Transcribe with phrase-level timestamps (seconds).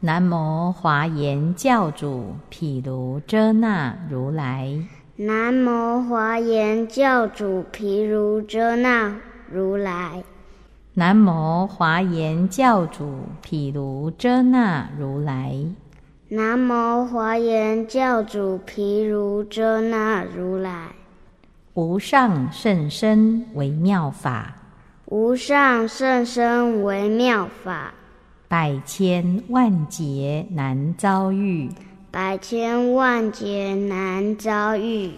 [0.00, 4.70] 南无华严教主毗卢遮那如来。
[5.16, 9.16] 南无华严教主毗卢遮那
[9.50, 10.22] 如来。
[10.92, 15.54] 南无华严教主毗卢遮那如来。
[16.28, 20.88] 南无华严教主毗卢遮那如来，
[21.74, 24.56] 无上甚深微妙法，
[25.06, 27.94] 无上甚深微妙法，
[28.48, 31.68] 百千万劫难遭遇，
[32.12, 35.10] 百千万劫难遭遇。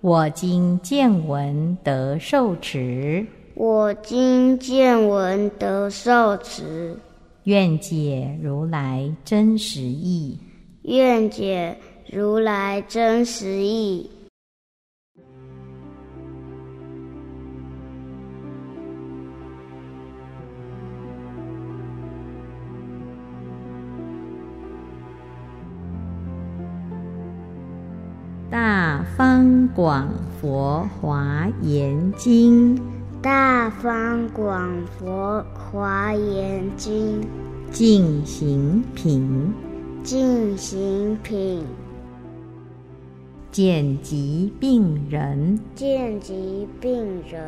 [0.00, 6.96] 我今见闻得受持，我今见闻得受持，
[7.42, 10.38] 愿解如来真实义。
[10.82, 11.76] 愿解
[12.08, 14.08] 如来真实义。
[28.96, 30.08] 大方广
[30.40, 32.80] 佛华严经，
[33.20, 37.20] 大方广佛华严经，
[37.70, 39.52] 净行品。
[40.02, 41.62] 进行品，
[43.50, 47.40] 见疾病人，见疾病人，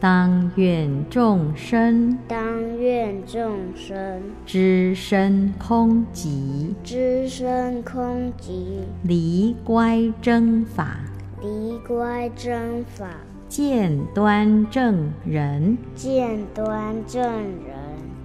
[0.00, 10.98] 当愿众生，当愿众生，知身空寂，知身空寂，离乖真法，
[11.40, 13.08] 离乖真法，
[13.48, 17.76] 见端正人，见端正人。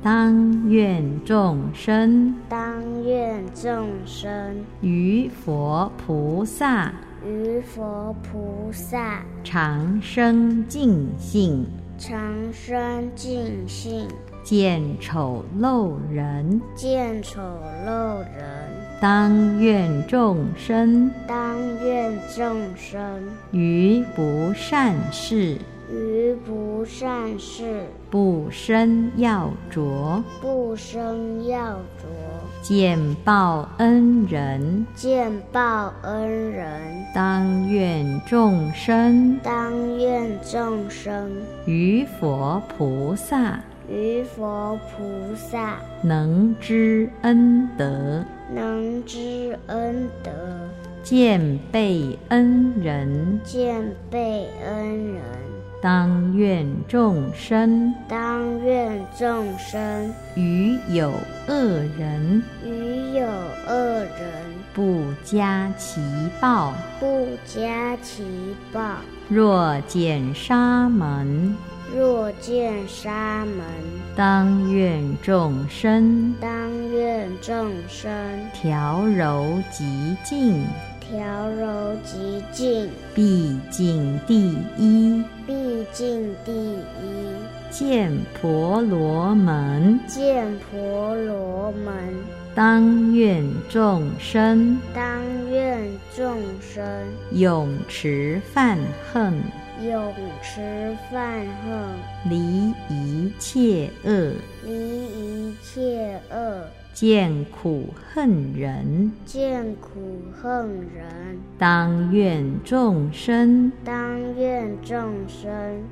[0.02, 4.32] 当愿众生，当愿众生。
[4.82, 6.94] 于佛菩萨，
[7.26, 9.24] 于佛菩萨。
[9.44, 11.66] 长生尽性，
[11.98, 12.20] 长
[12.52, 14.08] 生尽性，
[14.44, 17.40] 见丑陋人，见丑
[17.86, 18.46] 陋人。
[19.00, 23.00] 当愿众生，当愿众生。
[23.52, 25.58] 于不善事。
[25.90, 32.08] 于不善事，不生要着；不生要着，
[32.62, 36.82] 见报恩人；见报恩人。
[37.14, 41.32] 当愿众生；当愿众生
[41.66, 43.60] 于佛菩萨；
[43.90, 48.24] 于佛菩萨能知恩德；
[48.54, 50.32] 能知恩德。
[51.04, 55.57] 见被恩人；见被恩人。
[55.80, 61.14] 当愿众生，当愿众生于有
[61.48, 61.54] 恶
[61.98, 63.26] 人，于有
[63.68, 64.44] 恶人
[64.74, 66.02] 不加其
[66.42, 68.24] 报，不加其
[68.74, 68.96] 报。
[69.30, 71.56] 若见沙门，
[71.96, 73.64] 若见沙门，
[74.16, 76.50] 当愿众生，当
[76.90, 78.12] 愿众生
[78.52, 80.66] 调柔极净。
[81.10, 86.78] 调柔极静，毕竟第一；毕竟第一。
[87.72, 91.94] 见婆罗门，见婆罗门。
[92.54, 96.84] 当愿众生，当愿众生。
[97.32, 98.78] 永持犯
[99.14, 99.34] 恨，
[99.82, 104.34] 永持犯恨，离一切恶，
[104.66, 106.64] 离一切恶。
[107.00, 111.38] 见苦恨人，见苦恨人。
[111.56, 115.48] 当愿众生，当愿众生。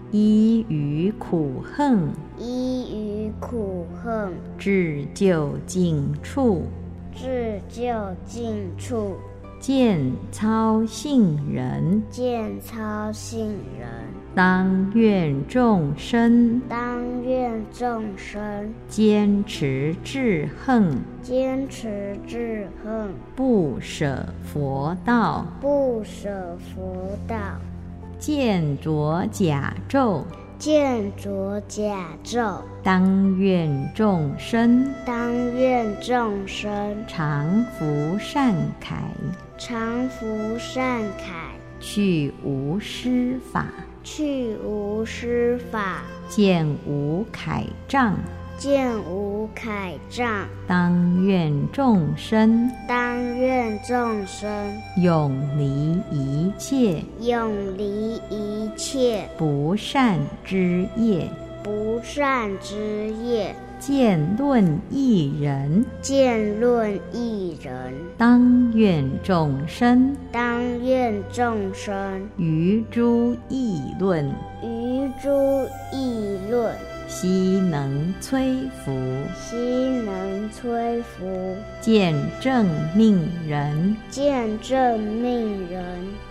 [0.10, 6.64] 依于苦恨，依于苦恨，至究竟处，
[7.14, 7.94] 至究
[8.26, 9.14] 竟处。
[9.60, 13.46] 见操信人，见操信
[13.80, 13.88] 人。
[14.36, 27.38] 当愿众生，当愿众生坚持至恨，坚持至恨，不舍佛道，不舍佛道。
[28.20, 30.24] 见着甲胄，
[30.60, 32.58] 见着甲胄。
[32.84, 39.02] 当愿众生，当愿众生常福善凯，
[39.58, 40.26] 常福
[40.60, 43.68] 善铠，去无施法，
[44.04, 48.16] 去无施法，见无铠杖，
[48.58, 50.48] 见无铠障。
[50.68, 54.50] 当愿众生当愿众生
[54.98, 61.30] 永离一切永离一切不善之业。
[61.64, 63.56] 不善之业。
[63.80, 72.28] 见论一人，见论一人，当愿众生当愿众生。
[72.38, 74.28] 于诸议论，
[74.64, 75.30] 于诸
[75.92, 76.74] 议论，
[77.08, 78.92] 悉能摧伏。
[79.36, 81.56] 悉能摧伏。
[81.82, 85.84] 见正命人，见正命人，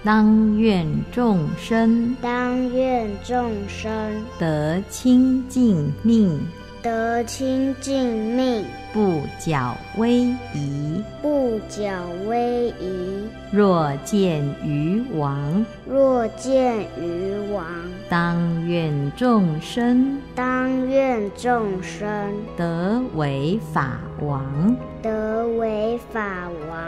[0.03, 3.91] 当愿众生当愿众生。
[4.39, 6.41] 得清净命，
[6.85, 10.21] 得清净命，不矫威
[10.53, 11.03] 仪。
[11.23, 11.91] 不矫
[12.27, 13.27] 威仪。
[13.51, 17.65] 若见于王，若见于王，
[18.11, 26.79] 当愿众生当愿众生得为法王，得为法王，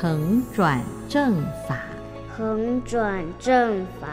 [0.00, 1.32] 恒转正
[1.68, 1.78] 法。
[2.36, 4.08] 恒转正法。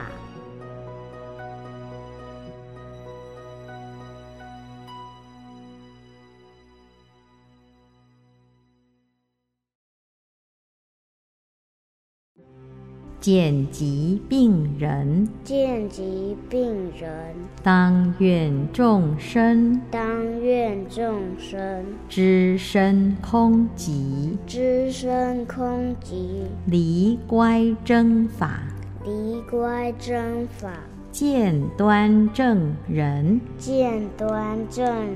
[13.22, 17.12] 见疾病人，见疾病人，
[17.62, 19.80] 当愿众生。
[19.92, 21.86] 当愿众生。
[22.10, 28.64] 知身空寂，知身空寂，离乖真法，
[29.06, 30.72] 离乖真法，
[31.12, 33.40] 见端正人。
[33.60, 35.14] 见端正人，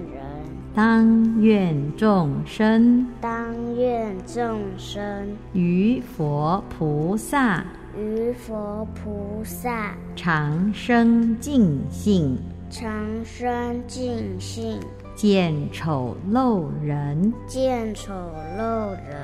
[0.75, 3.07] 当愿众生。
[3.19, 5.01] 当愿众生。
[5.53, 7.65] 于佛菩萨
[7.97, 9.95] 于佛菩萨。
[10.15, 12.37] 长生尽性，
[12.69, 12.91] 长
[13.23, 14.79] 生尽性，
[15.15, 17.33] 见丑陋人。
[17.47, 18.13] 见丑
[18.59, 19.17] 陋人，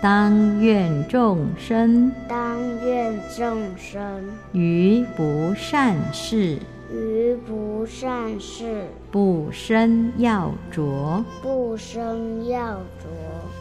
[0.00, 2.10] 当愿众生。
[2.28, 4.24] 当愿众生。
[4.52, 6.58] 于不善事
[6.94, 8.84] 于不善事。
[9.10, 13.08] 不生要着，不生要着，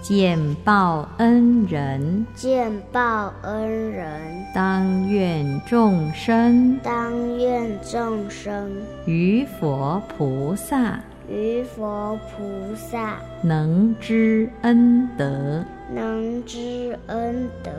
[0.01, 2.25] 见报恩人。
[2.35, 6.79] 见报恩人，当愿众生。
[6.83, 8.71] 当愿众生。
[9.05, 10.99] 于佛菩萨。
[11.29, 13.17] 于佛菩萨。
[13.41, 15.63] 能知恩德，
[15.93, 17.71] 能知恩德，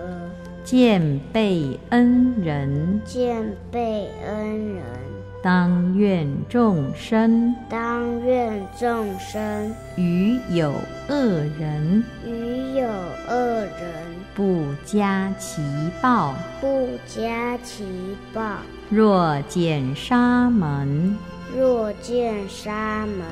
[0.63, 3.01] 见被恩人。
[3.05, 4.83] 见被恩人，
[5.45, 10.73] 当愿众生当愿众生于有
[11.11, 11.15] 恶
[11.61, 12.87] 人于有
[13.29, 13.71] 恶人
[14.35, 15.61] 不加其
[16.01, 16.35] 报。
[16.63, 17.85] 不加其
[18.33, 18.57] 报。
[18.89, 21.15] 若见沙门，
[21.55, 23.27] 若见沙门，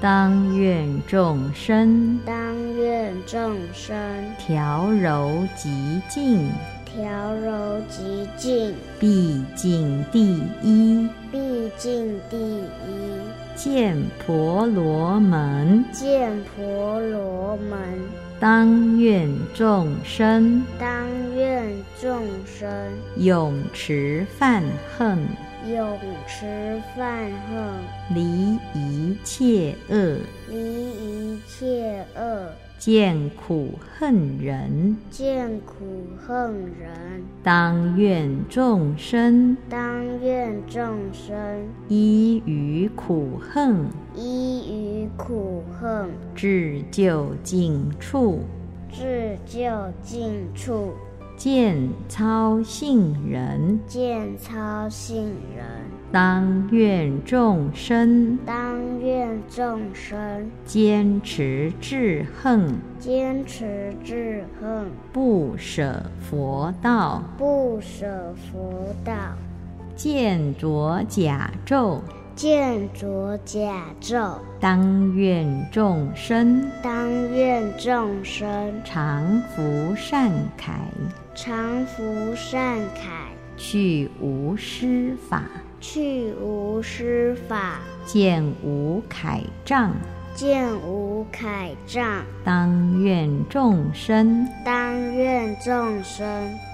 [0.00, 2.34] 当愿众生当
[2.78, 3.94] 愿众生
[4.38, 6.48] 调柔极静，
[6.86, 11.06] 调柔极静，毕竟第一。
[11.30, 11.38] 毕
[11.76, 12.62] 竟第一。
[13.56, 17.78] 见婆罗门，见婆罗门，
[18.38, 20.64] 当愿众生。
[20.78, 22.68] 当愿众生。
[23.16, 24.62] 永持犯
[24.96, 25.18] 恨，
[25.68, 25.98] 永
[26.28, 30.18] 持犯恨，离一切恶。
[30.48, 41.36] 离一切恶，见苦恨人，见苦恨人，当愿众生当愿众生。
[41.88, 48.44] 依于苦恨，依于苦恨，至究竟处。
[48.90, 49.68] 至究
[50.00, 50.92] 竟处，
[51.36, 51.76] 见
[52.08, 55.66] 操信人，见操信人，
[56.10, 67.22] 当愿众生当愿众生坚持至恨，坚持至恨，不舍佛道。
[67.36, 69.12] 不舍佛道，
[69.94, 72.00] 见着甲胄，
[72.34, 78.48] 见着甲胄，当愿众生当愿众生
[78.82, 80.80] 常福善凯，
[81.34, 82.02] 常福
[82.34, 83.26] 善凯，
[83.58, 85.42] 去无施法，
[85.80, 89.92] 去无施法，见无铠障。
[90.34, 94.46] 见无铠障，当愿众生。
[94.64, 96.24] 当愿众生。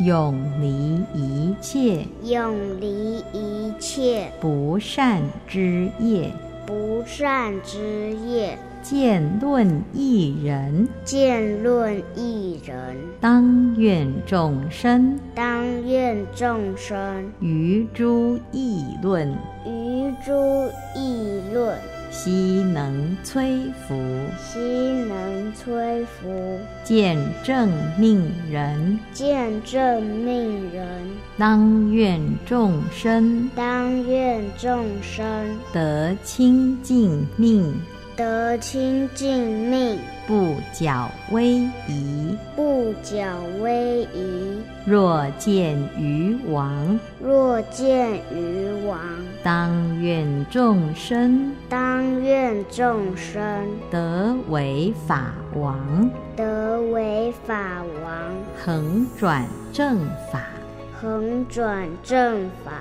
[0.01, 2.07] 永离一切。
[2.23, 4.31] 永离一切。
[4.39, 6.31] 不善之业。
[6.67, 17.33] 不善之业，见论一人，见论一人，当愿众生当愿众生。
[17.41, 19.33] 于诸议论，
[19.65, 21.75] 于诸议论，
[22.11, 23.95] 悉能摧伏，
[24.39, 24.59] 悉
[25.09, 30.87] 能摧伏，见证命人，见证命人，
[31.39, 35.25] 当愿众生当愿众生。
[35.73, 37.75] 得清净命，
[38.17, 42.37] 得清净命，不矫威仪。
[42.55, 43.19] 不矫
[43.61, 44.63] 威仪。
[44.87, 48.99] 若见于王，若见于王，
[49.43, 58.13] 当愿众生当愿众生得为法王，得为法王，
[58.65, 59.99] 恒转正
[60.31, 60.43] 法。
[61.01, 62.73] 恒转正法。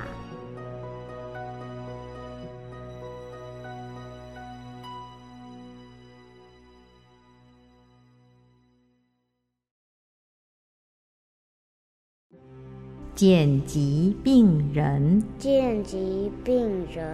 [13.23, 17.07] 见疾病人，见疾病人，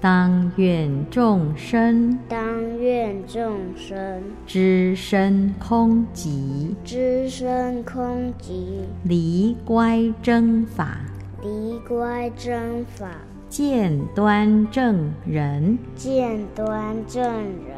[0.00, 2.16] 当愿众生。
[2.28, 4.22] 当愿众生。
[4.46, 11.00] 知身空寂，知身空寂，离乖真法，
[11.42, 13.08] 离乖真法，
[13.48, 15.76] 见端正人。
[15.96, 17.76] 见端正人。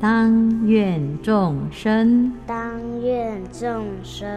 [0.00, 2.32] 当愿众生。
[2.48, 4.28] 当愿众生。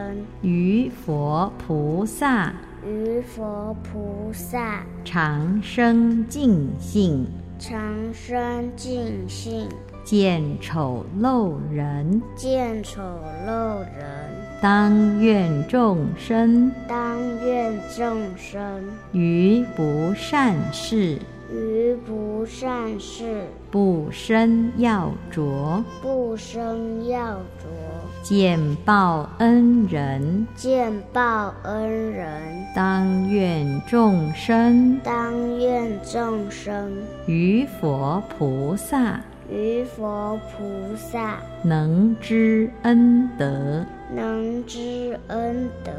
[0.43, 2.53] 于佛菩萨
[2.85, 4.83] 于佛菩萨。
[5.03, 7.27] 长生尽性，
[7.59, 9.67] 长生尽性，
[10.03, 12.21] 见丑陋人。
[12.35, 13.01] 见丑
[13.47, 14.01] 陋人。
[14.61, 16.71] 当愿众生。
[16.87, 18.83] 当愿众生。
[19.11, 21.19] 于不善事。
[21.51, 23.43] 于不善事。
[23.69, 27.65] 不生要着，不生要着，
[28.21, 30.47] 见报恩人。
[30.55, 32.27] 见报恩人。
[32.75, 36.91] 当愿众生当愿众生
[37.25, 39.19] 于佛菩萨
[39.51, 43.85] 于佛菩萨能知恩德，
[44.15, 45.91] 能知恩德，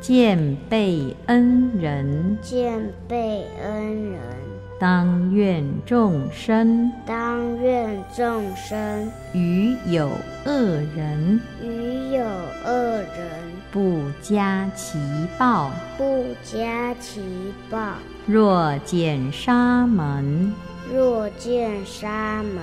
[0.00, 2.38] 见被恩人。
[2.40, 4.47] 见被恩人。
[4.78, 10.08] 当愿众生当愿众生于有
[10.46, 10.52] 恶
[10.94, 12.22] 人于有
[12.64, 13.28] 恶人
[13.72, 14.96] 不加其
[15.36, 17.20] 报，不加其
[17.68, 17.94] 报。
[18.24, 20.54] 若见沙门，
[20.94, 22.62] 若见沙门，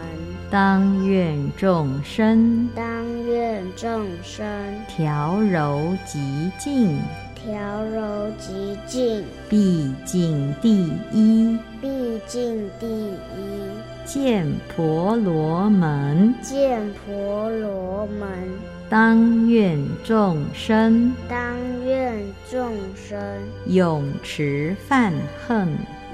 [0.50, 4.48] 当愿众生当愿众生
[4.88, 6.98] 调柔极静，
[7.46, 11.56] 调柔极静，毕竟第一。
[11.80, 13.14] 毕竟第一。
[14.04, 18.28] 见婆罗门，见婆罗门，
[18.90, 21.14] 当愿众生。
[21.30, 23.20] 当愿众生。
[23.68, 25.14] 永持犯
[25.48, 25.68] 恨，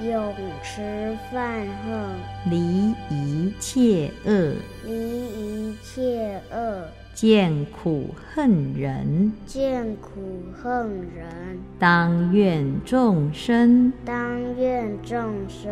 [0.06, 4.54] 永持犯恨，离一切恶，
[4.86, 6.86] 离一切恶，
[7.22, 9.32] 见苦恨人。
[9.46, 11.60] 见苦恨人。
[11.78, 15.72] 当愿众生当愿众生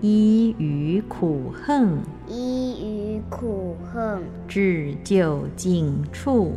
[0.00, 6.54] 依于苦恨，依于苦恨，至究竟处，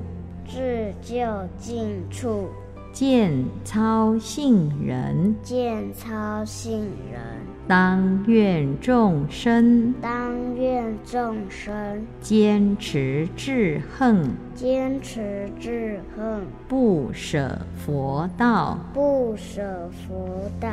[0.47, 1.23] 至究
[1.59, 2.47] 竟处，
[2.91, 5.35] 见操信人。
[5.43, 6.79] 见操信
[7.11, 7.21] 人。
[7.71, 20.69] 当愿众生当愿众生坚持至恨，坚持至恨，不舍佛道，不舍佛道，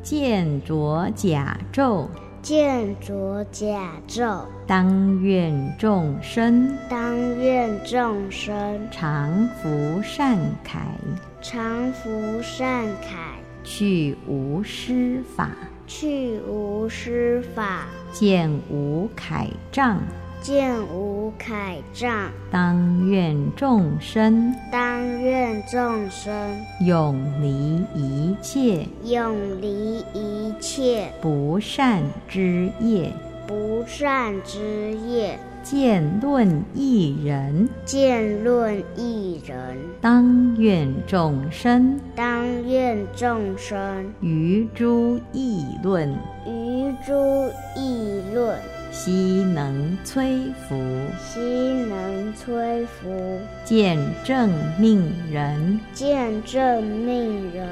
[0.00, 2.06] 见着甲胄。
[2.40, 4.44] 见着甲胄。
[4.64, 8.54] 当愿众生当愿众生
[8.92, 10.86] 常福善凯，
[11.40, 12.08] 常福
[12.40, 15.50] 善凯，去无施法，
[15.86, 20.00] 去无施法，见无铠杖。
[20.40, 22.30] 见无铠杖。
[22.50, 24.52] 当愿众生。
[24.72, 26.32] 当愿众生。
[26.80, 28.86] 永离一切。
[29.04, 31.12] 永离一切。
[31.20, 33.12] 不善之业，
[33.46, 37.68] 不善之业，见论一人。
[37.84, 39.76] 见论一人。
[40.00, 46.10] 当愿众生当愿众生于诸议论，
[46.46, 47.12] 于诸
[47.76, 48.58] 议论，
[48.90, 50.74] 悉能摧伏，
[51.18, 51.40] 悉
[51.88, 55.78] 能摧伏，见正命人。
[55.92, 57.64] 见正命人。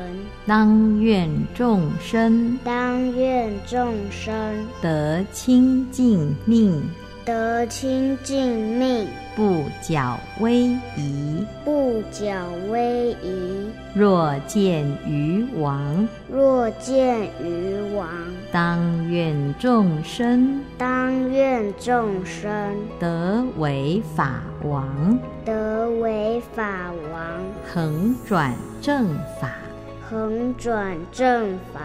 [0.47, 4.33] 当愿众生当愿众生
[4.81, 6.83] 得清净命，
[7.25, 11.47] 得清净命，不矫威仪。
[11.65, 12.33] 不矫
[12.71, 13.71] 威仪。
[13.95, 18.09] 若见于王，若见于王，
[18.53, 27.23] 当愿众生当愿众生得为法王，得为法王，
[27.73, 29.51] 恒转正法。
[30.09, 31.81] 恒转正法。